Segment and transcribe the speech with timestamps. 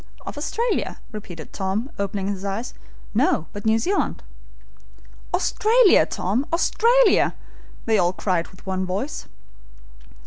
[0.25, 2.73] "Of Australia?" repeated Tom, opening his eyes.
[3.13, 4.23] "No, but New Zealand."
[5.31, 6.43] "Australia, Tom!
[6.51, 7.35] Australia!"
[7.85, 9.27] they all cried with one voice.